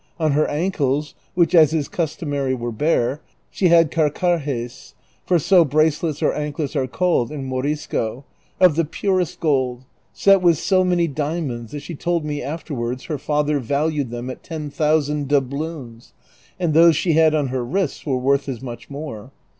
[0.19, 4.95] On her ankles, which as is customary were bare, she had carcajes
[5.27, 8.25] (for so bracelets or anklets are called in Morisco)
[8.59, 13.19] of the purest gold, set with so many diamonds that she tokl me afterwards liei'
[13.19, 16.13] father valued them at ten thousand doubloons,
[16.59, 19.29] and those she had on her wrists were worth as much more.